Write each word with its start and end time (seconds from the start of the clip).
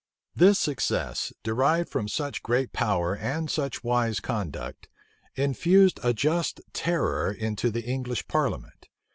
This 0.35 0.57
success, 0.57 1.31
derived 1.43 1.87
from 1.87 2.07
such 2.07 2.41
great 2.41 2.73
power 2.73 3.15
and 3.15 3.51
such 3.51 3.83
wise 3.83 4.19
conduct, 4.19 4.89
infused 5.35 5.99
a 6.01 6.11
just 6.11 6.59
terror 6.73 7.31
into 7.31 7.69
the 7.69 7.83
English 7.85 8.27
parliament. 8.27 8.89